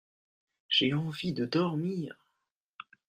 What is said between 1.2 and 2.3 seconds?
de dormir.